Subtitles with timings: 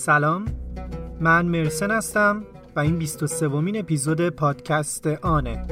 [0.00, 0.44] سلام.
[1.20, 2.42] من مرسن هستم
[2.76, 5.66] و این 23 ومین اپیزود پادکست آنه.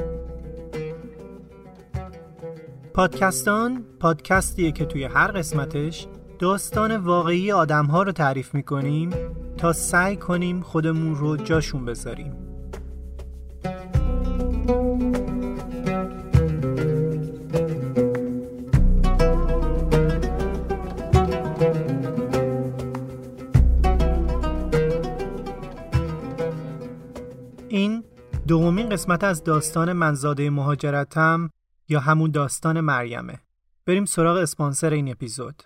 [2.94, 6.06] پادکستان پادکستیه که توی هر قسمتش
[6.38, 9.10] داستان واقعی آدم ها رو تعریف می‌کنیم
[9.56, 12.47] تا سعی کنیم خودمون رو جاشون بذاریم.
[29.08, 31.50] قسمت از داستان منزاده مهاجرتم
[31.88, 33.38] یا همون داستان مریمه.
[33.86, 35.62] بریم سراغ اسپانسر این اپیزود.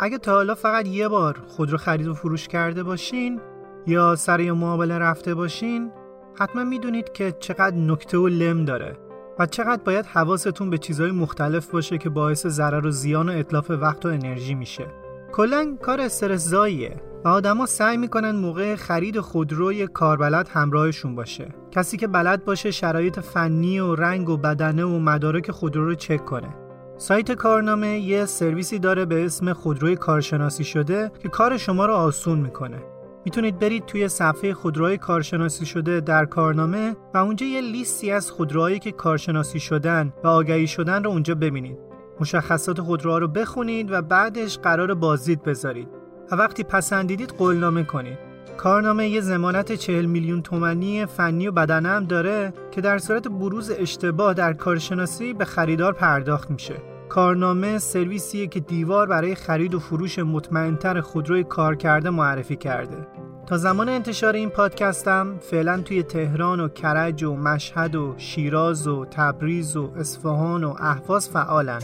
[0.00, 3.40] اگه تا حالا فقط یه بار خودرو خرید و فروش کرده باشین
[3.86, 5.92] یا سر یه معامله رفته باشین
[6.38, 8.96] حتما می‌دونید که چقدر نکته و لم داره
[9.38, 13.70] و چقدر باید حواستون به چیزهای مختلف باشه که باعث ضرر و زیان و اطلاف
[13.70, 14.99] وقت و انرژی میشه.
[15.32, 21.54] کلا کار استرسزاییه و آدما سعی می‌کنن موقع خرید خودروی کاربلد همراهشون باشه.
[21.70, 26.24] کسی که بلد باشه شرایط فنی و رنگ و بدنه و مدارک خودرو رو چک
[26.24, 26.54] کنه.
[26.96, 32.38] سایت کارنامه یه سرویسی داره به اسم خودروی کارشناسی شده که کار شما رو آسون
[32.38, 32.78] می‌کنه.
[33.24, 38.78] می‌تونید برید توی صفحه خودروهای کارشناسی شده در کارنامه و اونجا یه لیستی از خودروهایی
[38.78, 41.89] که کارشناسی شدن و آگهی شدن رو اونجا ببینید.
[42.20, 45.88] مشخصات خودروها رو بخونید و بعدش قرار بازدید بذارید.
[46.30, 48.18] و وقتی پسندیدید قولنامه کنید.
[48.56, 53.70] کارنامه یه زمانت 40 میلیون تومانی فنی و بدنه هم داره که در صورت بروز
[53.70, 56.74] اشتباه در کارشناسی به خریدار پرداخت میشه.
[57.08, 63.06] کارنامه سرویسیه که دیوار برای خرید و فروش مطمئنتر خودروی کار کرده معرفی کرده.
[63.46, 69.04] تا زمان انتشار این پادکستم فعلا توی تهران و کرج و مشهد و شیراز و
[69.04, 71.80] تبریز و اصفهان و اهواز فعالن.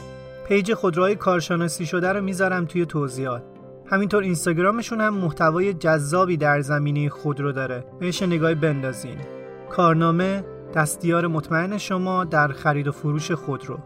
[0.48, 3.42] پیج خودروهای کارشناسی شده رو می‌ذارم توی توضیحات.
[3.86, 7.84] همینطور اینستاگرامشون هم محتوای جذابی در زمینه خودرو داره.
[8.00, 9.16] بهش نگاهی بندازین.
[9.70, 13.78] کارنامه دستیار مطمئن شما در خرید و فروش خودرو.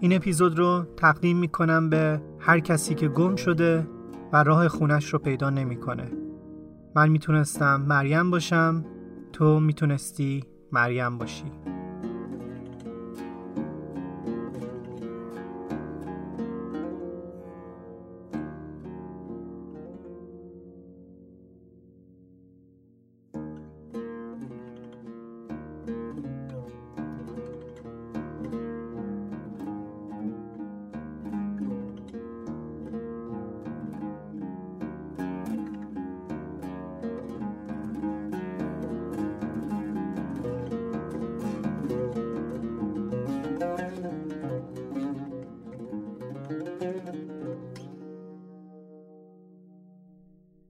[0.00, 3.86] این اپیزود رو تقدیم می‌کنم به هر کسی که گم شده
[4.32, 6.27] و راه خونش رو پیدا نمی‌کنه.
[6.94, 8.84] من می‌تونستم مریم باشم
[9.32, 11.77] تو می‌تونستی مریم باشی.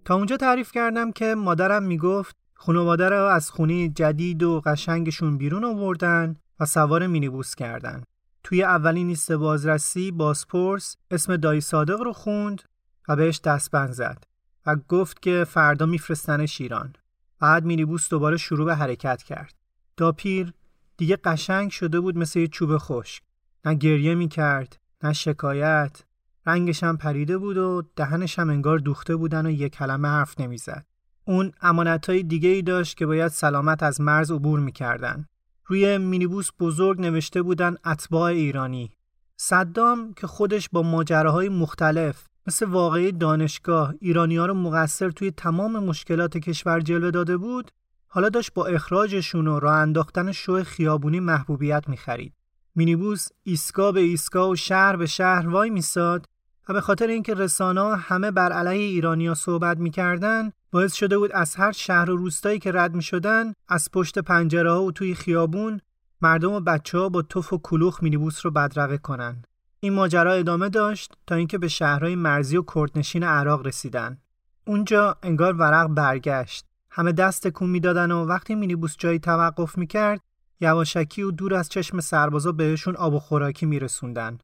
[0.09, 5.65] تا اونجا تعریف کردم که مادرم می‌گفت خانواده رو از خونه جدید و قشنگشون بیرون
[5.65, 8.03] آوردن و سوار مینیبوس کردن.
[8.45, 12.63] توی اولین لیست بازرسی بازپرس اسم دایی صادق رو خوند
[13.09, 14.25] و بهش دستبند زد
[14.67, 16.93] و گفت که فردا میفرستنش ایران.
[17.41, 19.55] بعد مینیبوس دوباره شروع به حرکت کرد.
[19.97, 20.53] داپیر
[20.97, 23.23] دیگه قشنگ شده بود مثل یه چوب خشک.
[23.65, 26.03] نه گریه می‌کرد، نه شکایت،
[26.49, 30.87] رنگش هم پریده بود و دهنش هم انگار دوخته بودن و یک کلمه حرف نمی‌زد.
[31.25, 35.27] اون امانتهای دیگه ای داشت که باید سلامت از مرز عبور می‌کردن.
[35.67, 38.91] روی مینیبوس بزرگ نوشته بودن اتباع ایرانی.
[39.37, 45.85] صدام که خودش با ماجراهای مختلف مثل واقعی دانشگاه ایرانی ها رو مقصر توی تمام
[45.85, 47.71] مشکلات کشور جلوه داده بود
[48.09, 52.33] حالا داشت با اخراجشون و راه انداختن شو خیابونی محبوبیت می‌خرید.
[52.75, 56.27] مینیبوس ایستگاه به ایستگاه و شهر به شهر وای میساد
[56.69, 61.55] و به خاطر اینکه رسانه همه بر علیه ایرانیا صحبت می‌کردن باعث شده بود از
[61.55, 65.81] هر شهر و روستایی که رد می‌شدن از پشت پنجره ها و توی خیابون
[66.21, 69.43] مردم و بچه ها با تف و کلوخ مینیبوس رو بدرقه کنن.
[69.81, 74.19] این ماجرا ادامه داشت تا اینکه به شهرهای مرزی و کردنشین عراق رسیدن.
[74.67, 76.65] اونجا انگار ورق برگشت.
[76.91, 80.21] همه دست تکون می‌دادن و وقتی مینیبوس جایی توقف می‌کرد
[80.61, 84.39] یواشکی و دور از چشم سربازا بهشون آب و خوراکی میرسوندن.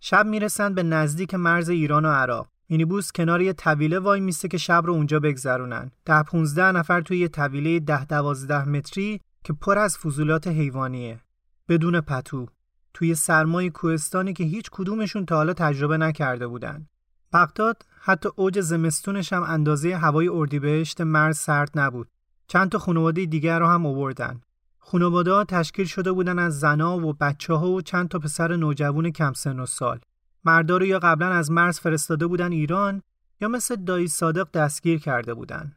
[0.00, 2.48] شب می‌رسند به نزدیک مرز ایران و عراق.
[2.68, 5.90] مینیبوس کنار یه طویله وای میسته که شب رو اونجا بگذرونن.
[6.04, 11.20] ده 15 نفر توی یه طویله ده دوازده متری که پر از فضولات حیوانیه.
[11.68, 12.46] بدون پتو.
[12.94, 16.86] توی سرمای کوهستانی که هیچ کدومشون تا حالا تجربه نکرده بودن.
[17.32, 22.08] بغداد حتی اوج زمستونش هم اندازه هوای اردیبهشت مرز سرد نبود.
[22.46, 24.40] چند تا خانواده دیگر رو هم آوردن.
[24.90, 29.32] خانواده تشکیل شده بودن از زنا و بچه ها و چند تا پسر نوجوان کم
[29.32, 30.00] سن و سال.
[30.44, 33.02] مردا رو یا قبلا از مرز فرستاده بودن ایران
[33.40, 35.72] یا مثل دایی صادق دستگیر کرده بودن.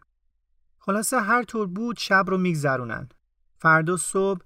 [0.80, 3.10] خلاصه هر طور بود شب رو میگذرونن.
[3.60, 4.42] فردا صبح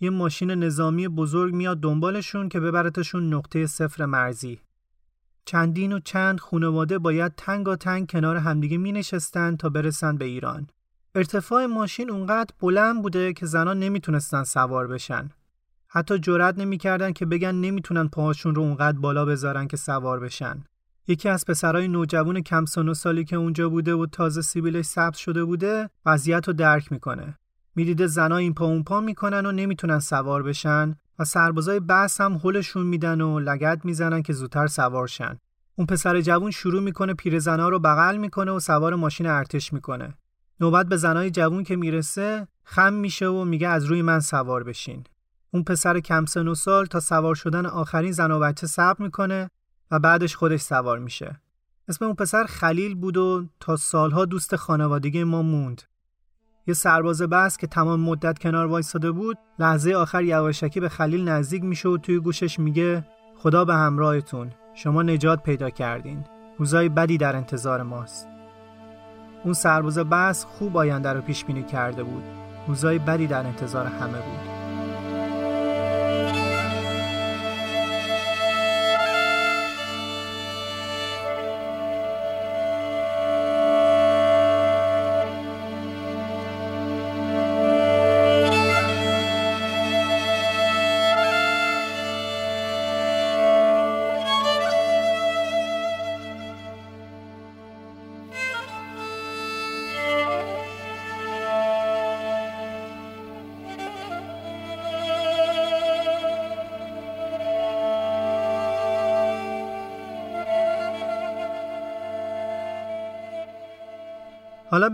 [0.00, 4.60] یه ماشین نظامی بزرگ میاد دنبالشون که ببرتشون نقطه صفر مرزی.
[5.44, 10.66] چندین و چند خانواده باید تنگا تنگ کنار همدیگه می نشستن تا برسن به ایران.
[11.14, 15.30] ارتفاع ماشین اونقدر بلند بوده که زنان نمی‌تونستن سوار بشن.
[15.88, 20.64] حتی جرأت نمی‌کردن که بگن نمی‌تونن پاهاشون رو اونقدر بالا بذارن که سوار بشن.
[21.08, 25.16] یکی از پسرای نوجوان کم سن و سالی که اونجا بوده و تازه سیبیلش سبز
[25.16, 27.38] شده بوده وضعیت رو درک می‌کنه.
[27.76, 32.40] می‌دیده زنا این پا اون پا می‌کنن و نمی‌تونن سوار بشن و سربازای بس هم
[32.44, 35.38] هلشون میدن و لگت می‌زنن که زودتر سوار شن.
[35.76, 40.14] اون پسر جوون شروع می‌کنه پیرزنا رو بغل می‌کنه و سوار ماشین ارتش می‌کنه.
[40.60, 45.04] نوبت به زنای جوون که می‌رسه خم میشه و میگه از روی من سوار بشین.
[45.50, 49.50] اون پسر کم سن و سال تا سوار شدن آخرین زن و بچه صبر می‌کنه
[49.90, 51.40] و بعدش خودش سوار میشه.
[51.88, 55.82] اسم اون پسر خلیل بود و تا سالها دوست خانوادگی ما موند.
[56.66, 61.62] یه سرباز بس که تمام مدت کنار وایساده بود لحظه آخر یواشکی به خلیل نزدیک
[61.62, 63.04] میشه و توی گوشش میگه
[63.38, 66.24] خدا به همراهتون شما نجات پیدا کردین
[66.58, 68.31] روزای بدی در انتظار ماست
[69.44, 72.22] اون سرباز بس خوب آینده رو پیش بینی کرده بود.
[72.68, 74.51] روزای بدی در انتظار همه بود.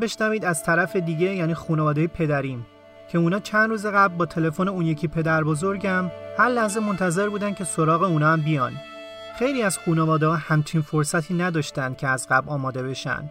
[0.01, 2.67] بشنوید از طرف دیگه یعنی خانواده پدریم
[3.09, 7.55] که اونا چند روز قبل با تلفن اون یکی پدر بزرگم هر لحظه منتظر بودن
[7.55, 8.73] که سراغ اونا هم بیان.
[9.39, 13.31] خیلی از خانواده ها همچین فرصتی نداشتن که از قبل آماده بشن.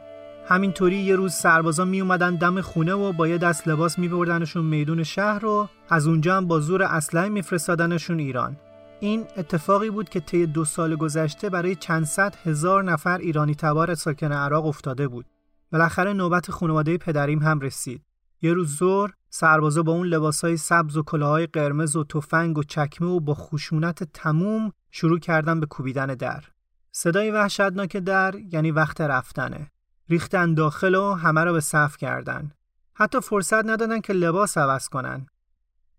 [0.49, 4.65] همینطوری یه روز سربازا می اومدن دم خونه و با یه دست لباس می بردنشون
[4.65, 8.57] میدون شهر و از اونجا هم با زور اسلحه میفرستادنشون ایران.
[8.99, 13.95] این اتفاقی بود که طی دو سال گذشته برای چند صد هزار نفر ایرانی تبار
[13.95, 15.25] ساکن عراق افتاده بود.
[15.71, 18.01] بالاخره نوبت خانواده پدریم هم رسید.
[18.41, 23.07] یه روز زور سربازا با اون لباسای سبز و کلاهای قرمز و تفنگ و چکمه
[23.09, 26.43] و با خشونت تموم شروع کردن به کوبیدن در.
[26.91, 29.71] صدای وحشتناک در یعنی وقت رفتنه.
[30.09, 32.51] ریختن داخل و همه را به صف کردن.
[32.93, 35.27] حتی فرصت ندادن که لباس عوض کنن.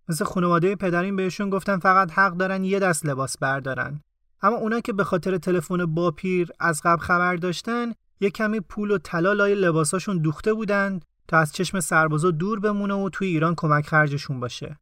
[0.09, 4.00] مثل خانواده پدریم بهشون گفتن فقط حق دارن یه دست لباس بردارن.
[4.43, 8.91] اما اونا که به خاطر تلفن با پیر از قبل خبر داشتن یه کمی پول
[8.91, 13.55] و طلا لای لباساشون دوخته بودن تا از چشم سربازا دور بمونه و توی ایران
[13.55, 14.79] کمک خرجشون باشه.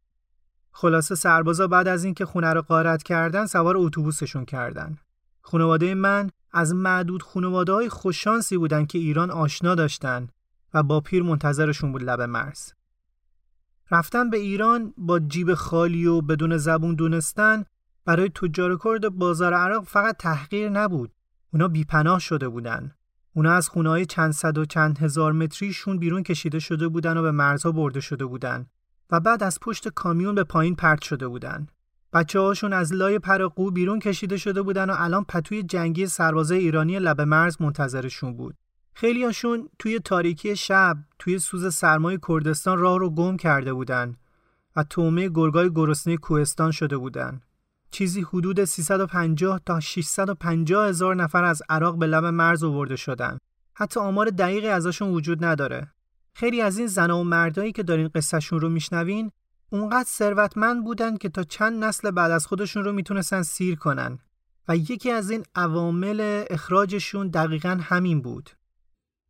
[0.72, 4.98] خلاصه سربازا بعد از اینکه خونه رو غارت کردن سوار اتوبوسشون کردن.
[5.42, 10.28] خانواده من از معدود خانواده های خوششانسی بودن که ایران آشنا داشتن
[10.74, 12.72] و با پیر منتظرشون بود لب مرز.
[13.90, 17.64] رفتن به ایران با جیب خالی و بدون زبون دونستن
[18.04, 21.12] برای تجار کرد بازار عراق فقط تحقیر نبود.
[21.52, 22.95] اونا بیپناه شده بودن.
[23.36, 27.30] اونا از خونه‌های چند صد و چند هزار متریشون بیرون کشیده شده بودن و به
[27.30, 28.66] مرزها برده شده بودن
[29.10, 31.66] و بعد از پشت کامیون به پایین پرت شده بودن.
[32.12, 36.98] بچه هاشون از لای پرقو بیرون کشیده شده بودن و الان پتوی جنگی سربازه ایرانی
[36.98, 38.54] لب مرز منتظرشون بود.
[38.94, 44.14] خیلی هاشون توی تاریکی شب توی سوز سرمای کردستان راه رو گم کرده بودن
[44.76, 47.40] و تومه گرگای گرسنه کوهستان شده بودن.
[47.90, 53.38] چیزی حدود 350 تا 650 هزار نفر از عراق به لب مرز آورده شدن.
[53.74, 55.92] حتی آمار دقیقی ازشون وجود نداره.
[56.34, 59.30] خیلی از این زنها و مردایی که دارین قصهشون رو میشنوین
[59.70, 64.18] اونقدر ثروتمند بودن که تا چند نسل بعد از خودشون رو می‌تونستن سیر کنن
[64.68, 68.50] و یکی از این عوامل اخراجشون دقیقا همین بود.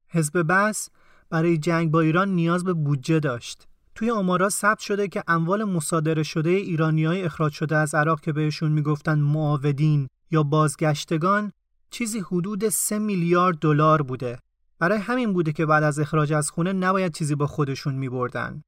[0.09, 0.89] حزب بس
[1.31, 3.69] برای جنگ با ایران نیاز به بودجه داشت.
[3.97, 8.73] توی آمارا ثبت شده که اموال مصادره شده ایرانیای اخراج شده از عراق که بهشون
[8.73, 11.53] می‌گفتن معاودین یا بازگشتگان
[11.91, 14.39] چیزی حدود 3 میلیارد دلار بوده.
[14.79, 18.63] برای همین بوده که بعد از اخراج از خونه نباید چیزی با خودشون میبردن.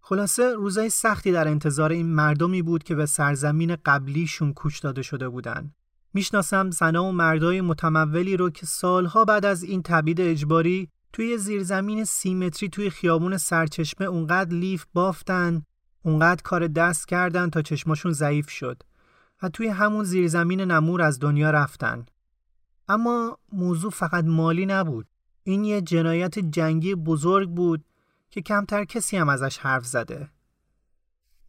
[0.00, 5.28] خلاصه روزای سختی در انتظار این مردمی بود که به سرزمین قبلیشون کوچ داده شده
[5.28, 5.72] بودن.
[6.14, 12.04] می‌شناسم زنها و مردای متمولی رو که سالها بعد از این تبعید اجباری توی زیرزمین
[12.04, 15.62] سی متری توی خیابون سرچشمه اونقدر لیف بافتن
[16.02, 18.82] اونقدر کار دست کردن تا چشماشون ضعیف شد
[19.42, 22.06] و توی همون زیرزمین نمور از دنیا رفتن.
[22.88, 25.06] اما موضوع فقط مالی نبود.
[25.44, 27.84] این یه جنایت جنگی بزرگ بود
[28.30, 30.30] که کمتر کسی هم ازش حرف زده.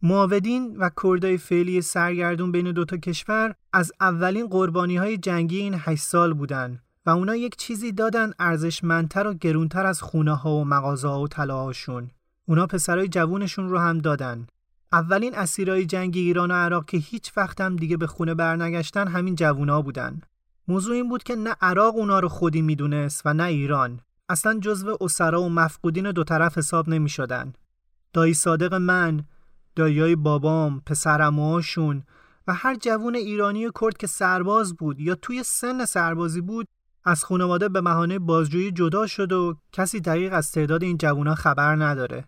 [0.02, 6.02] معاودین و کردای فعلی سرگردون بین دوتا کشور از اولین قربانی های جنگی این هشت
[6.02, 6.80] سال بودن.
[7.06, 11.28] و اونا یک چیزی دادن ارزشمندتر و گرونتر از خونه ها و مغازه ها و
[11.28, 12.10] طلاهاشون.
[12.46, 14.46] اونا پسرای جوونشون رو هم دادن.
[14.92, 19.34] اولین اسیرای جنگی ایران و عراق که هیچ وقت هم دیگه به خونه برنگشتن همین
[19.34, 20.20] جوونا بودن.
[20.68, 24.00] موضوع این بود که نه عراق اونا رو خودی می‌دونست و نه ایران.
[24.28, 27.52] اصلا جزو اسرا و مفقودین دو طرف حساب نمی شدن.
[28.12, 29.24] دایی صادق من،
[29.76, 32.02] دایای بابام، پسرموهاشون
[32.46, 36.68] و هر جوون ایرانی کرد که سرباز بود یا توی سن سربازی بود
[37.04, 41.76] از خانواده به بهانه بازجویی جدا شد و کسی دقیق از تعداد این جوونا خبر
[41.76, 42.24] نداره.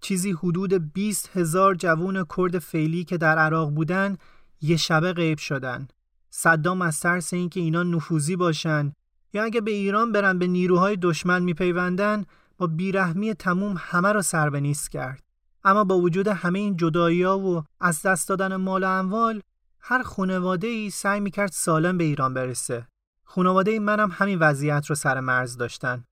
[0.00, 4.16] چیزی حدود 20 هزار جوون کرد فعلی که در عراق بودن
[4.60, 5.88] یه شبه غیب شدن.
[6.30, 8.92] صدام از ترس اینکه اینا نفوذی باشن
[9.32, 12.24] یا اگه به ایران برن به نیروهای دشمن میپیوندن
[12.58, 15.22] با بیرحمی تموم همه رو سر به نیست کرد.
[15.64, 19.40] اما با وجود همه این جدایی ها و از دست دادن مال و اموال
[19.80, 22.86] هر خانواده ای سعی می‌کرد سالم به ایران برسه.
[23.32, 26.04] خانواده منم همین وضعیت رو سر مرز داشتن.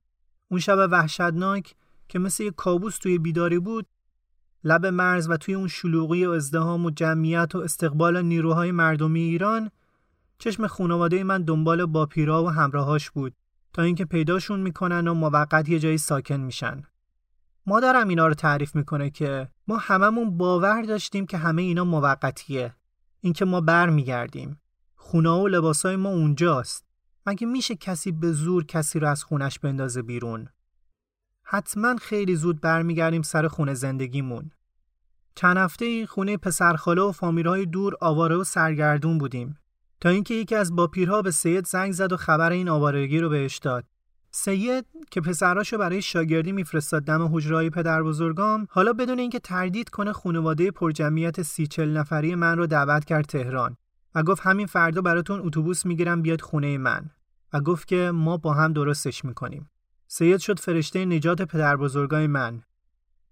[0.51, 1.75] اون شب وحشتناک
[2.09, 3.87] که مثل یک کابوس توی بیداری بود
[4.65, 9.71] لب مرز و توی اون شلوغی و ازدهام و جمعیت و استقبال نیروهای مردمی ایران
[10.39, 13.35] چشم خانواده من دنبال باپیرا و همراهاش بود
[13.73, 16.83] تا اینکه پیداشون می‌کنن و موقت یه جایی ساکن میشن.
[17.67, 22.75] مادرم اینا رو تعریف می‌کنه که ما هممون باور داشتیم که همه اینا موقتیه.
[23.21, 24.61] اینکه ما برمیگردیم.
[24.97, 26.88] خونه و لباسای ما اونجاست.
[27.29, 30.49] مگه میشه کسی به زور کسی رو از خونش بندازه بیرون؟
[31.43, 34.51] حتما خیلی زود برمیگردیم سر خونه زندگیمون.
[35.35, 39.59] چند هفته خونه پسرخاله و فامیلهای دور آواره و سرگردون بودیم.
[40.01, 43.59] تا اینکه یکی از باپیرها به سید زنگ زد و خبر این آوارگی رو بهش
[43.59, 43.85] داد.
[44.31, 50.13] سید که پسراشو برای شاگردی میفرستاد دم حجرهای پدر بزرگام حالا بدون اینکه تردید کنه
[50.13, 53.77] خانواده پرجمعیت سی چل نفری من رو دعوت کرد تهران
[54.15, 57.11] و گفت همین فردا براتون اتوبوس می‌گیرم بیاد خونه من
[57.53, 59.71] و گفت که ما با هم درستش می‌کنیم.
[60.07, 62.63] سید شد فرشته نجات پدر بزرگای من.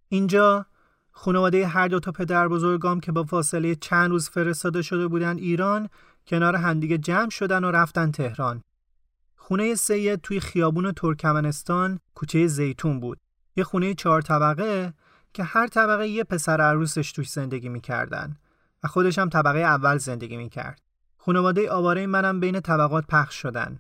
[0.09, 0.67] اینجا
[1.11, 5.89] خانواده هر دو تا پدر بزرگام که با فاصله چند روز فرستاده شده بودن ایران
[6.27, 8.63] کنار همدیگه جمع شدن و رفتن تهران.
[9.37, 13.19] خونه سید توی خیابون ترکمنستان کوچه زیتون بود.
[13.57, 14.95] یه خونه چهار طبقه
[15.35, 18.37] که هر طبقه یه پسر عروسش توش زندگی می‌کردن
[18.83, 20.81] و خودش هم طبقه اول زندگی می‌کرد.
[21.19, 23.79] خانواده آواره منم بین طبقات پخش شدن.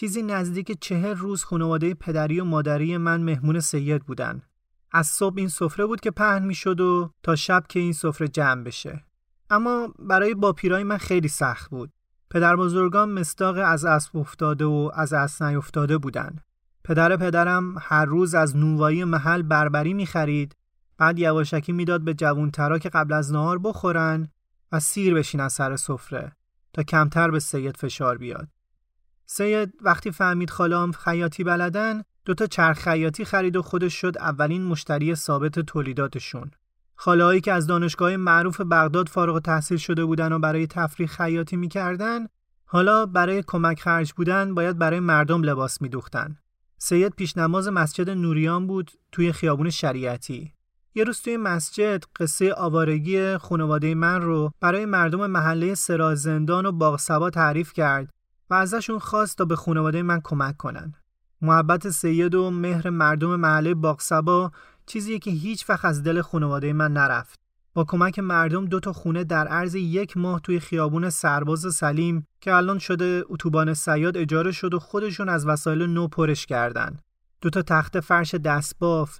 [0.00, 4.42] چیزی نزدیک چهر روز خانواده پدری و مادری من مهمون سید بودن.
[4.92, 8.62] از صبح این سفره بود که پهن می‌شد و تا شب که این سفره جمع
[8.62, 9.04] بشه.
[9.50, 11.92] اما برای باپیرای من خیلی سخت بود.
[12.30, 16.36] پدر بزرگان مستاق از اسب افتاده و از اسب نیفتاده بودن.
[16.84, 20.56] پدر پدرم هر روز از نوایی محل بربری می خرید
[20.98, 24.28] بعد یواشکی می‌داد به جوونترا که قبل از نهار بخورن
[24.72, 26.32] و سیر بشین سر سفره
[26.72, 28.48] تا کمتر به سید فشار بیاد.
[29.32, 35.14] سید وقتی فهمید خالام خیاطی بلدن دوتا چرخ خیاطی خرید و خودش شد اولین مشتری
[35.14, 36.50] ثابت تولیداتشون.
[36.94, 42.26] خالهایی که از دانشگاه معروف بغداد فارغ تحصیل شده بودن و برای تفریح خیاطی می‌کردن
[42.64, 46.36] حالا برای کمک خرج بودن باید برای مردم لباس میدوختن.
[46.78, 50.52] سید پیش نماز مسجد نوریان بود توی خیابون شریعتی.
[50.94, 57.30] یه روز توی مسجد قصه آوارگی خانواده من رو برای مردم محله سرازندان و باغسبا
[57.30, 58.10] تعریف کرد
[58.50, 60.94] و ازشون خواست تا به خانواده من کمک کنن.
[61.42, 64.50] محبت سید و مهر مردم محله باغسبا
[64.86, 67.40] چیزی که هیچ وقت از دل خانواده من نرفت.
[67.74, 72.54] با کمک مردم دو تا خونه در عرض یک ماه توی خیابون سرباز سلیم که
[72.54, 76.98] الان شده اتوبان سیاد اجاره شد و خودشون از وسایل نو پرش کردن.
[77.40, 79.18] دو تا تخت فرش دستباف،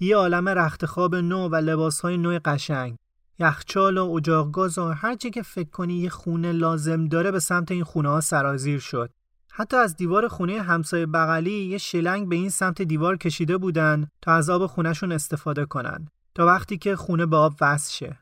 [0.00, 2.96] یه عالم رخت خواب نو و لباسهای نو قشنگ.
[3.42, 7.40] یخچال و اجاق گاز و هر چی که فکر کنی یه خونه لازم داره به
[7.40, 9.10] سمت این خونه ها سرازیر شد.
[9.52, 14.32] حتی از دیوار خونه همسایه بغلی یه شلنگ به این سمت دیوار کشیده بودن تا
[14.32, 18.18] از آب خونهشون استفاده کنن تا وقتی که خونه به آب وصل شه.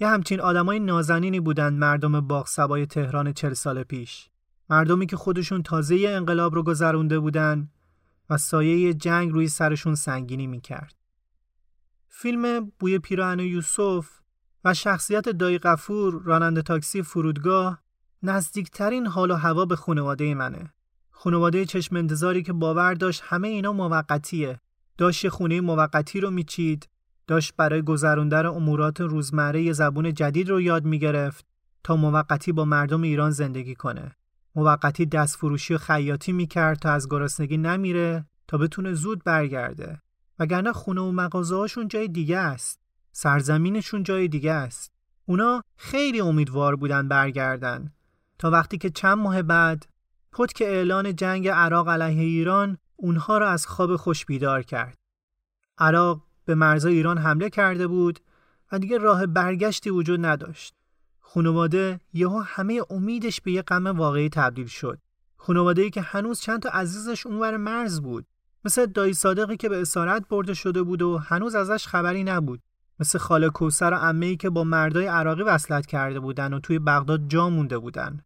[0.00, 4.28] یه همچین آدمای نازنینی بودن مردم باغ سبای تهران چل سال پیش.
[4.70, 7.68] مردمی که خودشون تازه انقلاب رو گذرونده بودن
[8.30, 10.94] و سایه جنگ روی سرشون سنگینی می‌کرد.
[12.08, 14.23] فیلم بوی پیراهن یوسف
[14.64, 17.82] و شخصیت دایی قفور راننده تاکسی فرودگاه
[18.22, 20.72] نزدیکترین حال و هوا به خانواده منه.
[21.10, 24.60] خانواده چشم انتظاری که باور داشت همه اینا موقتیه.
[24.98, 26.88] داشت خونه موقتی رو میچید،
[27.26, 31.46] داشت برای گذروندن امورات روزمره زبون جدید رو یاد می‌گرفت
[31.84, 34.16] تا موقتی با مردم ایران زندگی کنه.
[34.54, 40.00] موقتی دست فروشی و خیاطی می‌کرد تا از گرسنگی نمیره تا بتونه زود برگرده.
[40.38, 42.83] وگرنه خونه و مغازه هاشون جای دیگه است.
[43.16, 44.92] سرزمینشون جای دیگه است.
[45.26, 47.92] اونا خیلی امیدوار بودن برگردن
[48.38, 49.86] تا وقتی که چند ماه بعد
[50.32, 54.94] پتک اعلان جنگ عراق علیه ایران اونها را از خواب خوش بیدار کرد.
[55.78, 58.20] عراق به مرزای ایران حمله کرده بود
[58.72, 60.74] و دیگه راه برگشتی وجود نداشت.
[61.20, 64.98] خانواده یهو همه امیدش به یه غم واقعی تبدیل شد.
[65.36, 68.26] خانواده ای که هنوز چند تا عزیزش اونور مرز بود.
[68.64, 72.62] مثل دایی صادقی که به اسارت برده شده بود و هنوز ازش خبری نبود.
[73.00, 77.28] مثل خاله کوسر و عمه که با مردای عراقی وصلت کرده بودن و توی بغداد
[77.28, 78.20] جا مونده بودن.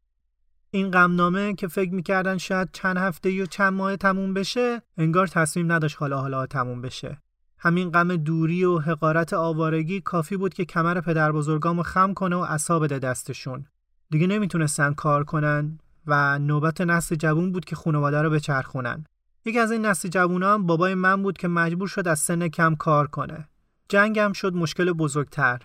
[0.70, 5.72] این غمنامه که فکر می‌کردن شاید چند هفته یا چند ماه تموم بشه انگار تصمیم
[5.72, 7.18] نداشت حالا حالا تموم بشه.
[7.58, 12.44] همین غم دوری و حقارت آوارگی کافی بود که کمر پدر بزرگامو خم کنه و
[12.44, 13.66] عصا بده دستشون.
[14.10, 19.04] دیگه نمی‌تونستن کار کنن و نوبت نسل جوون بود که خانواده رو بچرخونن.
[19.44, 23.06] یکی از این نسل جوونا بابای من بود که مجبور شد از سن کم کار
[23.06, 23.48] کنه.
[23.90, 25.62] جنگم شد مشکل بزرگتر.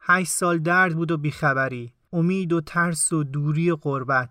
[0.00, 1.92] هشت سال درد بود و بیخبری.
[2.12, 4.30] امید و ترس و دوری و قربت.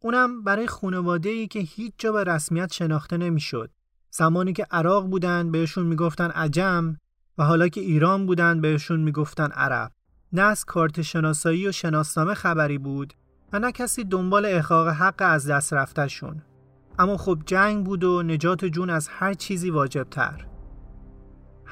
[0.00, 3.70] اونم برای خانواده ای که هیچ جا به رسمیت شناخته نمی‌شد.
[4.10, 6.96] زمانی که عراق بودن بهشون می‌گفتن عجم
[7.38, 9.92] و حالا که ایران بودن بهشون می‌گفتن عرب.
[10.32, 13.14] نه از کارت شناسایی و شناسنامه خبری بود
[13.52, 16.42] و نه کسی دنبال احقاق حق از دست رفتهشون.
[16.98, 20.53] اما خب جنگ بود و نجات جون از هر چیزی واجب تر.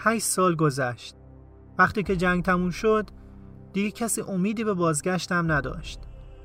[0.04, 1.14] هشت سال گذشت.
[1.78, 3.11] وقتی که جنگ تموم شد
[3.73, 6.00] دیگه کسی امیدی به بازگشت هم نداشت.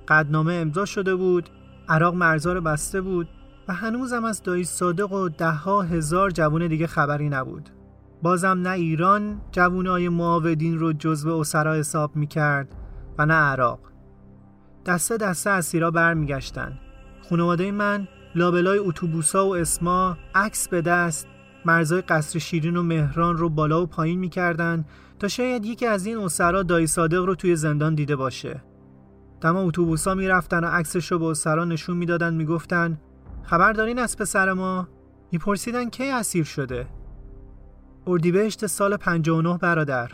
[0.08, 1.50] قدنامه امضا شده بود،
[1.90, 3.30] عراق مرزار بسته بود
[3.68, 7.70] و هنوزم از دایی صادق و دهها هزار جوون دیگه خبری نبود.
[8.22, 12.76] بازم نه ایران جوونای معاودین رو جزو اسرا حساب می‌کرد
[13.18, 13.80] و نه عراق.
[14.86, 16.80] دسته دسته اسیرا برمیگشتن.
[17.30, 21.28] خانواده من لابلای اتوبوسا و اسما عکس به دست
[21.68, 24.86] مرزای قصر شیرین و مهران رو بالا و پایین می‌کردن
[25.20, 28.64] تا شاید یکی از این اسرا دایی صادق رو توی زندان دیده باشه.
[29.42, 32.98] دم اتوبوسا می‌رفتن و عکسش رو به اسرا نشون می‌دادن می‌گفتن
[33.44, 34.88] خبر دارین از پسر ما؟
[35.32, 36.88] میپرسیدن کی اسیر شده؟
[38.08, 40.12] اردیبهشت سال 59 برادر.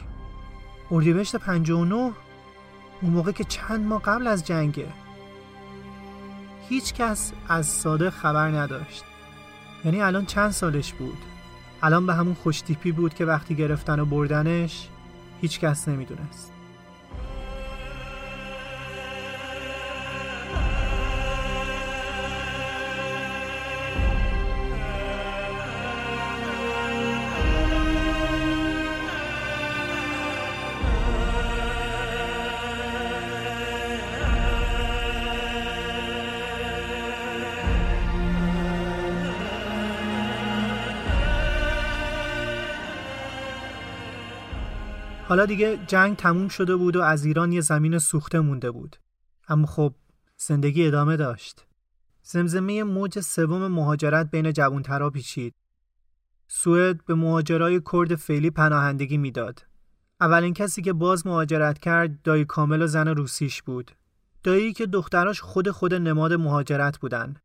[0.92, 4.88] اردیبهشت 59 اون موقع که چند ماه قبل از جنگه.
[6.70, 9.04] هیچ کس از صادق خبر نداشت.
[9.86, 11.33] یعنی الان چند سالش بود؟
[11.84, 14.88] الان به همون خوشتیپی بود که وقتی گرفتن و بردنش
[15.42, 16.53] هیچ کس نمی‌دونست.
[45.34, 48.96] حالا دیگه جنگ تموم شده بود و از ایران یه زمین سوخته مونده بود.
[49.48, 49.94] اما خب
[50.38, 51.66] زندگی ادامه داشت.
[52.24, 55.54] زمزمه موج سوم مهاجرت بین جوانترا پیچید.
[56.48, 59.66] سوئد به مهاجرای کرد فعلی پناهندگی می‌داد.
[60.22, 63.92] اولین کسی که باز مهاجرت کرد دایی کامل و زن روسیش بود.
[64.44, 67.36] دایی که دختراش خود خود نماد مهاجرت بودن.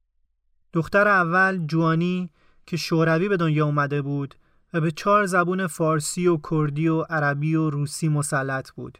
[0.73, 2.31] دختر اول جوانی
[2.67, 4.35] که شوروی به دنیا اومده بود
[4.73, 8.99] و به چهار زبون فارسی و کردی و عربی و روسی مسلط بود.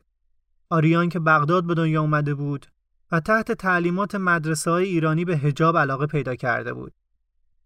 [0.71, 2.67] آریان که بغداد به دنیا اومده بود
[3.13, 6.93] و تحت تعلیمات مدرسه های ایرانی به هجاب علاقه پیدا کرده بود.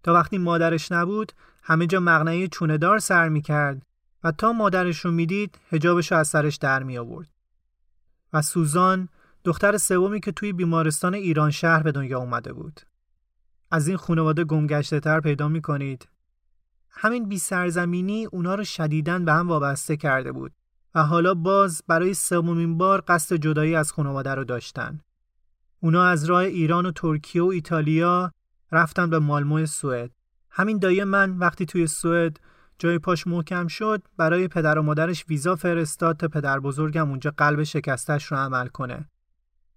[0.03, 3.83] تا وقتی مادرش نبود همه جا مغنعه چوندار سر می کرد
[4.25, 7.29] و تا مادرش رو می‌دید هجابش رو از سرش در می آورد.
[8.33, 9.09] و سوزان
[9.45, 12.81] دختر سومی که توی بیمارستان ایران شهر به دنیا اومده بود.
[13.71, 16.09] از این خانواده گمگشته تر پیدا می کنید
[16.93, 20.53] همین بی سرزمینی اونا رو شدیدن به هم وابسته کرده بود
[20.95, 25.01] و حالا باز برای سومین بار قصد جدایی از خانواده رو داشتن.
[25.81, 28.33] اونا از راه ایران و ترکیه و ایتالیا
[28.73, 30.11] رفتن به مالمو سوئد.
[30.51, 32.41] همین دایی من وقتی توی سوئد
[32.79, 37.63] جای پاش محکم شد برای پدر و مادرش ویزا فرستاد تا پدر بزرگم اونجا قلب
[37.63, 39.09] شکستش رو عمل کنه.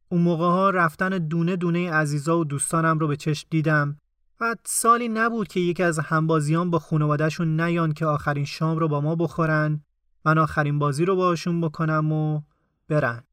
[0.09, 3.97] اون موقع ها رفتن دونه دونه عزیزا و دوستانم رو به چشم دیدم
[4.41, 9.01] و سالی نبود که یکی از همبازیان با خانوادهشون نیان که آخرین شام رو با
[9.01, 9.81] ما بخورن
[10.25, 12.41] من آخرین بازی رو باشون بکنم و
[12.87, 13.23] برن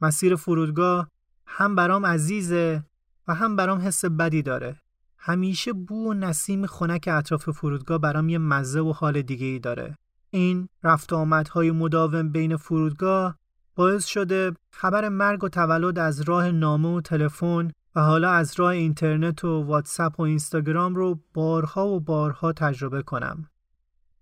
[0.00, 1.08] مسیر فرودگاه
[1.46, 2.84] هم برام عزیزه
[3.28, 4.80] و هم برام حس بدی داره.
[5.18, 9.98] همیشه بو و نسیم خنک اطراف فرودگاه برام یه مزه و حال دیگه ای داره.
[10.30, 13.38] این رفت آمدهای مداوم بین فرودگاه
[13.74, 18.70] باعث شده خبر مرگ و تولد از راه نامه و تلفن و حالا از راه
[18.70, 23.48] اینترنت و واتساپ و اینستاگرام رو بارها و بارها تجربه کنم.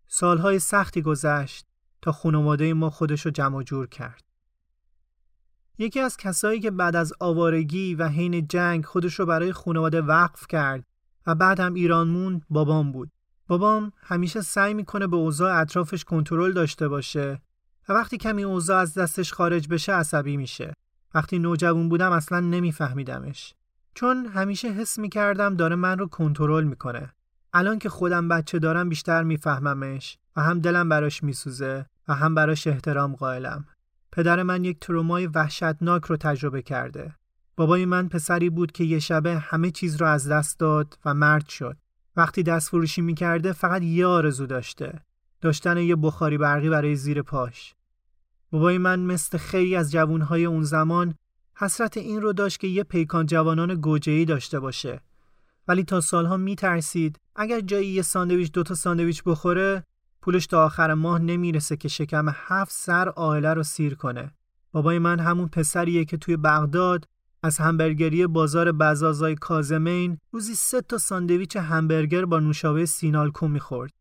[0.09, 1.66] سالهای سختی گذشت
[2.02, 4.22] تا خانواده ما خودش رو جمع جور کرد.
[5.78, 10.46] یکی از کسایی که بعد از آوارگی و حین جنگ خودش رو برای خانواده وقف
[10.46, 10.85] کرد
[11.26, 13.11] و بعد هم ایران موند بابام بود.
[13.46, 17.42] بابام همیشه سعی می‌کنه به اوضاع اطرافش کنترل داشته باشه
[17.88, 20.72] و وقتی کمی اوضاع از دستش خارج بشه عصبی میشه.
[21.14, 23.54] وقتی نوجوان بودم اصلا نمیفهمیدمش.
[23.94, 27.12] چون همیشه حس می‌کردم داره من رو کنترل می‌کنه.
[27.53, 32.66] الان که خودم بچه دارم بیشتر میفهممش و هم دلم براش میسوزه و هم براش
[32.66, 33.64] احترام قائلم.
[34.12, 37.14] پدر من یک ترومای وحشتناک رو تجربه کرده.
[37.57, 41.48] بابای من پسری بود که یه شبه همه چیز رو از دست داد و مرد
[41.48, 41.76] شد.
[42.16, 45.00] وقتی دست فروشی می‌کرده فقط یه آرزو داشته.
[45.40, 47.74] داشتن یه بخاری برقی برای زیر پاش.
[48.50, 51.14] بابای من مثل خیلی از جوانهای اون زمان
[51.56, 55.00] حسرت این رو داشت که یه پیکان جوانان گوجهی داشته باشه.
[55.68, 59.84] ولی تا سالها میترسید اگر جایی یه ساندویچ دوتا ساندویچ بخوره
[60.22, 64.34] پولش تا آخر ماه نمی‌رسه که شکم هفت سر عائله رو سیر کنه.
[64.72, 67.08] بابای من همون پسریه که توی بغداد
[67.42, 73.92] از همبرگری بازار بزازای کازمین روزی سه تا ساندویچ همبرگر با نوشابه سینالکو می‌خورد.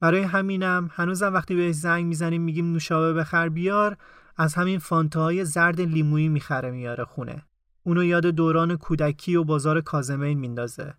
[0.00, 3.96] برای همینم هنوزم وقتی بهش زنگ می‌زنیم میگیم نوشابه بخر بیار
[4.36, 7.42] از همین فانتاهای زرد لیمویی می‌خره میاره خونه.
[7.82, 10.94] اونو یاد دوران کودکی و بازار کازمین میندازه.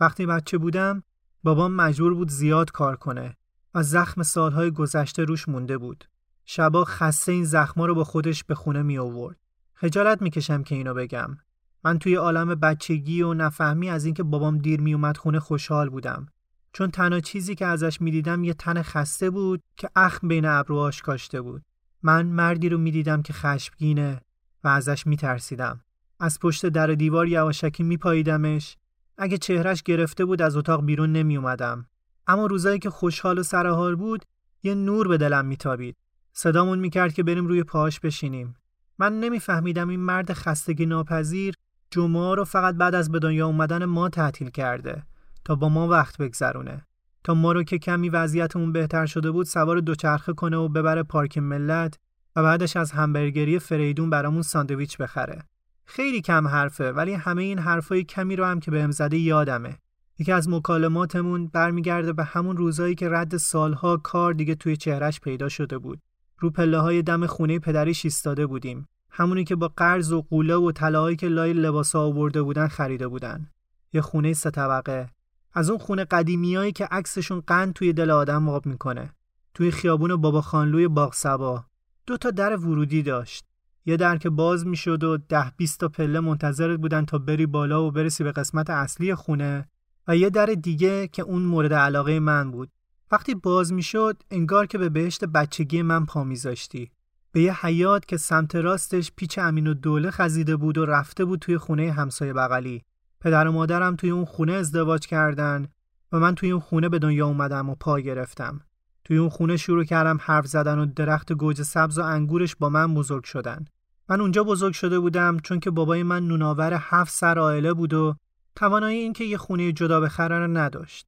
[0.00, 1.02] وقتی بچه بودم
[1.42, 3.36] بابام مجبور بود زیاد کار کنه
[3.74, 6.04] و زخم سالهای گذشته روش مونده بود.
[6.44, 9.36] شبا خسته این زخما رو با خودش به خونه می آورد.
[9.74, 11.38] خجالت می‌کشم که اینو بگم.
[11.84, 16.26] من توی عالم بچگی و نفهمی از اینکه بابام دیر می اومد خونه خوشحال بودم.
[16.72, 21.40] چون تنها چیزی که ازش می‌دیدم یه تن خسته بود که اخم بین ابروهاش کاشته
[21.40, 21.62] بود.
[22.02, 24.20] من مردی رو می‌دیدم که خشمگینه
[24.64, 25.80] و ازش میترسیدم.
[26.20, 28.76] از پشت در دیوار یواشکی میپاییدمش
[29.18, 31.86] اگه چهرش گرفته بود از اتاق بیرون نمی اومدم.
[32.26, 34.24] اما روزایی که خوشحال و سرحال بود
[34.62, 35.96] یه نور به دلم میتابید.
[36.32, 38.54] صدامون می‌کرد که بریم روی پاهاش بشینیم.
[38.98, 41.54] من نمیفهمیدم این مرد خستگی ناپذیر
[41.90, 45.02] جمعه رو فقط بعد از به دنیا اومدن ما تعطیل کرده
[45.44, 46.86] تا با ما وقت بگذرونه.
[47.24, 51.38] تا ما رو که کمی وضعیتمون بهتر شده بود سوار دوچرخه کنه و ببره پارک
[51.38, 51.98] ملت
[52.36, 55.44] و بعدش از همبرگری فریدون برامون ساندویچ بخره.
[55.84, 59.78] خیلی کم حرفه ولی همه این حرفای کمی رو هم که بهم زده یادمه.
[60.18, 65.48] یکی از مکالماتمون برمیگرده به همون روزایی که رد سالها کار دیگه توی چهرش پیدا
[65.48, 66.00] شده بود.
[66.38, 68.88] رو پله های دم خونه پدریش ایستاده بودیم.
[69.10, 73.50] همونی که با قرض و قوله و طلاهایی که لای لباسا آورده بودن خریده بودن.
[73.92, 75.08] یه خونه سه طبقه.
[75.54, 79.14] از اون خونه قدیمیایی که عکسشون قند توی دل آدم آب می‌کنه.
[79.54, 81.64] توی خیابون بابا خانلوی باغ سبا.
[82.06, 83.44] دو تا در ورودی داشت.
[83.86, 87.84] یه در که باز می‌شد و ده بیست تا پله منتظرت بودن تا بری بالا
[87.84, 89.68] و برسی به قسمت اصلی خونه
[90.08, 92.70] و یه در دیگه که اون مورد علاقه من بود.
[93.12, 96.90] وقتی باز می‌شد انگار که به بهشت بچگی من پا میذاشتی.
[97.32, 101.38] به یه حیات که سمت راستش پیچ امین و دوله خزیده بود و رفته بود
[101.38, 102.82] توی خونه همسایه بغلی.
[103.20, 105.68] پدر و مادرم توی اون خونه ازدواج کردن
[106.12, 108.60] و من توی اون خونه به دنیا اومدم و پا گرفتم.
[109.04, 112.94] توی اون خونه شروع کردم حرف زدن و درخت گوجه سبز و انگورش با من
[112.94, 113.64] بزرگ شدن.
[114.08, 118.16] من اونجا بزرگ شده بودم چون که بابای من نوناور هفت سر عائله بود و
[118.56, 121.06] توانایی اینکه یه خونه جدا بخره رو نداشت.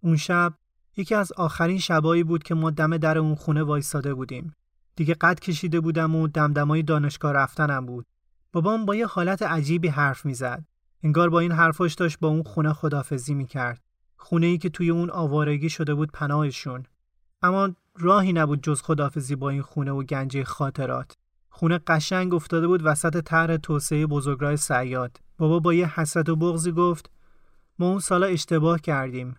[0.00, 0.54] اون شب
[0.96, 4.54] یکی از آخرین شبایی بود که ما دم در اون خونه وایساده بودیم.
[4.96, 8.06] دیگه قد کشیده بودم و دمدمای دانشگاه رفتنم بود.
[8.52, 10.64] بابام با یه حالت عجیبی حرف می‌زد.
[11.02, 13.82] انگار با این حرفاش داشت با اون خونه خدافزی می‌کرد.
[14.16, 16.84] خونه ای که توی اون آوارگی شده بود پناهشون.
[17.42, 21.16] اما راهی نبود جز خدافزی با این خونه و گنجه خاطرات.
[21.50, 25.20] خونه قشنگ افتاده بود وسط طرح توسعه بزرگراه سیاد.
[25.38, 27.10] بابا با یه حسرت و بغزی گفت
[27.78, 29.36] ما اون سالا اشتباه کردیم.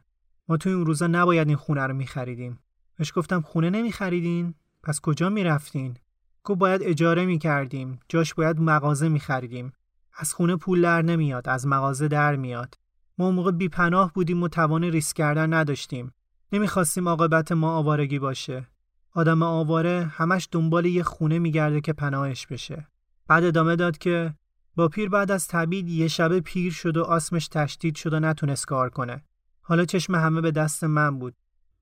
[0.48, 2.60] ما توی اون روزا نباید این خونه رو میخریدیم.
[2.98, 5.98] بهش گفتم خونه نمیخریدین؟ پس کجا می‌رفتین؟
[6.44, 8.00] گفت باید اجاره می‌کردیم.
[8.10, 9.72] جاش باید مغازه میخریدیم.
[10.18, 11.50] از خونه پول در نمیاد.
[11.50, 12.78] از مغازه در میاد.
[13.18, 16.14] ما موقع بیپناه بودیم و توان ریسک کردن نداشتیم.
[16.52, 18.68] نمی‌خواستیم عاقبت ما آوارگی باشه.
[19.14, 22.88] آدم آواره همش دنبال یه خونه میگرده که پناهش بشه.
[23.28, 24.34] بعد ادامه داد که
[24.76, 28.66] با پیر بعد از تبید یه شبه پیر شد و آسمش تشدید شد و نتونست
[28.66, 29.24] کار کنه.
[29.62, 31.36] حالا چشم همه به دست من بود.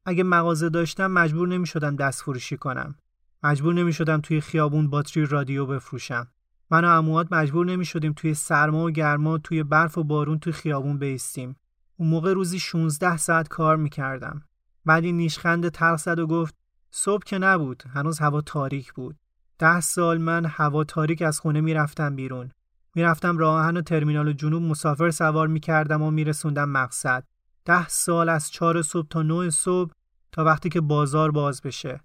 [0.06, 2.96] اگه مغازه داشتم مجبور نمی شدم دست فروشی کنم.
[3.44, 6.28] مجبور نمی شدم توی خیابون باتری رادیو بفروشم.
[6.72, 10.54] من و عموات مجبور نمی شدیم توی سرما و گرما توی برف و بارون توی
[10.54, 11.56] خیابون بیستیم.
[11.98, 14.42] اون موقع روزی 16 ساعت کار می‌کردم.
[14.86, 16.56] بعد این نیشخند تلخ و گفت
[16.92, 19.16] صبح که نبود هنوز هوا تاریک بود.
[19.60, 22.52] ده سال من هوا تاریک از خونه می‌رفتم بیرون.
[22.96, 27.24] می‌رفتم راهن و ترمینال جنوب مسافر سوار می‌کردم و میرسوندم مقصد.
[27.66, 29.92] ده سال از چهار صبح تا نه صبح
[30.32, 32.02] تا وقتی که بازار باز بشه.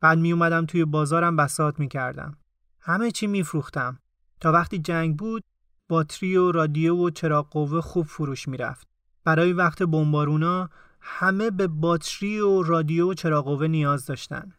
[0.00, 2.36] بعد می اومدم توی بازارم بسات می‌کردم.
[2.80, 3.98] همه چی میفروختم.
[4.40, 5.44] تا وقتی جنگ بود
[5.88, 8.88] باتری و رادیو و چراغ قوه خوب فروش می‌رفت.
[9.24, 10.68] برای وقت بمبارونا
[11.00, 14.52] همه به باتری و رادیو و چراغ قوه نیاز داشتن.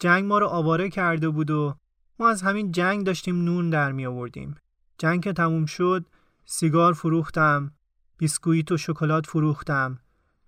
[0.00, 1.74] جنگ ما رو آواره کرده بود و
[2.18, 4.56] ما از همین جنگ داشتیم نون در می آوردیم.
[4.98, 6.06] جنگ که تموم شد
[6.44, 7.72] سیگار فروختم،
[8.18, 9.98] بیسکویت و شکلات فروختم.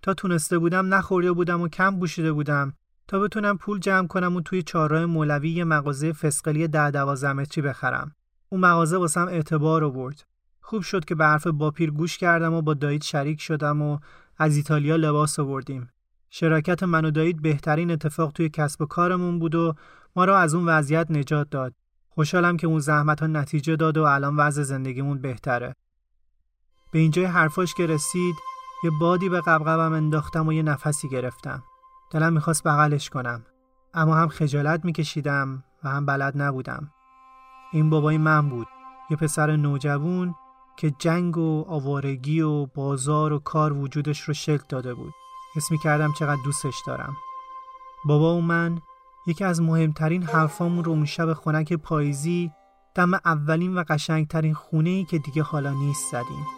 [0.03, 2.73] تا تونسته بودم نخورده بودم و کم بوشیده بودم
[3.09, 8.15] تا بتونم پول جمع کنم و توی چهارراه مولوی یه مغازه فسقلی ده دوازده بخرم.
[8.49, 10.25] اون مغازه واسم اعتبار آورد.
[10.61, 13.99] خوب شد که به حرف باپیر گوش کردم و با دایید شریک شدم و
[14.39, 15.91] از ایتالیا لباس آوردیم.
[16.31, 19.75] شراکت من و دایید بهترین اتفاق توی کسب و کارمون بود و
[20.17, 21.75] ما را از اون وضعیت نجات داد.
[22.09, 25.75] خوشحالم که اون زحمت ها نتیجه داد و الان وضع زندگیمون بهتره.
[26.93, 28.35] به اینجای حرفاش که رسید
[28.85, 31.63] یه بادی به قبقبم انداختم و یه نفسی گرفتم.
[32.11, 33.45] دلم می‌خواست بغلش کنم.
[33.95, 36.91] اما هم خجالت میکشیدم و هم بلد نبودم.
[37.73, 38.67] این بابای من بود.
[39.11, 40.35] یه پسر نوجوون
[40.77, 45.13] که جنگ و آوارگی و بازار و کار وجودش رو شکل داده بود.
[45.55, 47.17] حس کردم چقدر دوستش دارم.
[48.05, 48.81] بابا و من
[49.27, 52.51] یکی از مهمترین حرفامون رو اون شب خونک پاییزی
[52.95, 56.58] دم اولین و قشنگترین خونه ای که دیگه حالا نیست زدیم.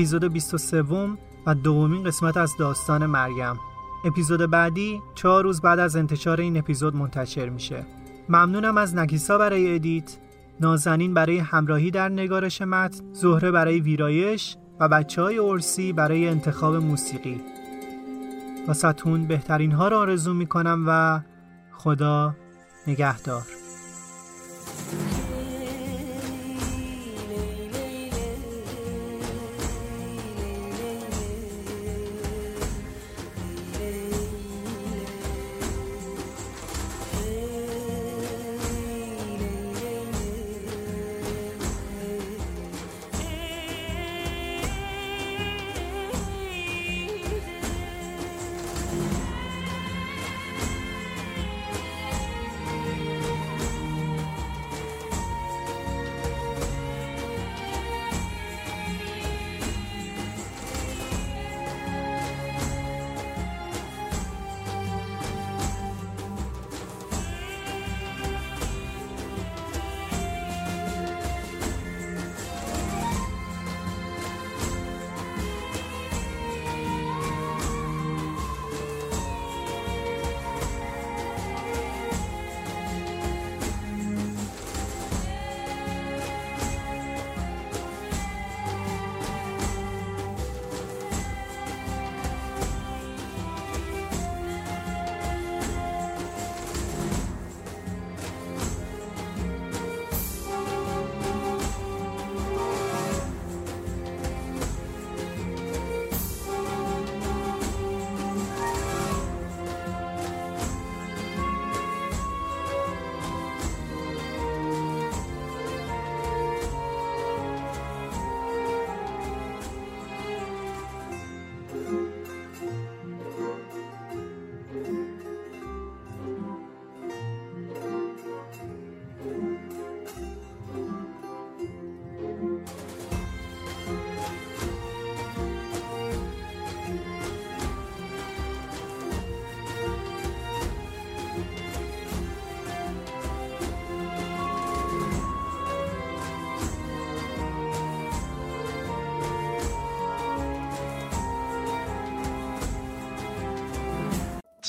[0.00, 0.82] اپیزود 23
[1.46, 3.60] و دومین قسمت از داستان مریم.
[4.04, 7.86] اپیزود بعدی چهار روز بعد از انتشار این اپیزود منتشر میشه.
[8.28, 10.16] ممنونم از نکیسا برای ادیت
[10.60, 16.76] نازنین برای همراهی در نگارش متن زهره برای ویرایش و بچه های ارسی برای انتخاب
[16.76, 17.40] موسیقی.
[18.72, 21.20] ستون بهترین ها را آرزو می‌کنم و
[21.72, 22.34] خدا
[22.86, 23.59] نگهدار.